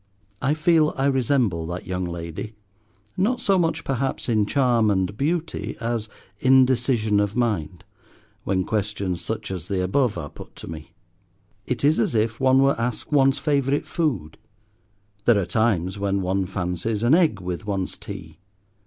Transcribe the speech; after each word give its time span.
I 0.41 0.55
feel 0.55 0.95
I 0.97 1.05
resemble 1.05 1.67
that 1.67 1.85
young 1.85 2.05
lady, 2.05 2.55
not 3.17 3.39
so 3.39 3.59
much, 3.59 3.83
perhaps, 3.83 4.27
in 4.27 4.47
charm 4.47 4.89
and 4.89 5.15
beauty 5.15 5.77
as 5.79 6.09
indecision 6.39 7.19
of 7.19 7.35
mind, 7.35 7.83
when 8.43 8.63
questions 8.63 9.21
such 9.21 9.51
as 9.51 9.67
the 9.67 9.83
above 9.83 10.17
are 10.17 10.31
put 10.31 10.55
to 10.55 10.67
me. 10.67 10.93
It 11.67 11.83
is 11.83 11.99
as 11.99 12.15
if 12.15 12.39
one 12.39 12.63
were 12.63 12.73
asked 12.81 13.11
one's 13.13 13.37
favourite 13.37 13.85
food. 13.85 14.39
There 15.25 15.37
are 15.39 15.45
times 15.45 15.99
when 15.99 16.23
one 16.23 16.47
fancies 16.47 17.03
an 17.03 17.13
egg 17.13 17.39
with 17.39 17.67
one's 17.67 17.95
tea. 17.95 18.39